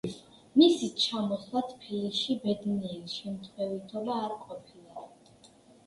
მისი 0.59 0.87
ჩამოსვლა 1.03 1.61
თბილისში 1.75 2.39
ბედნიერი 2.47 3.15
შემთხვევითობა 3.19 4.21
არ 4.27 4.39
ყოფილა. 4.51 5.11